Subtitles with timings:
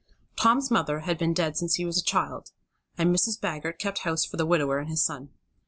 [0.35, 2.51] Tom's mother had been dead since he was a small child,
[2.97, 3.39] and Mrs.
[3.39, 5.29] Baggert kept house for the widower and his son.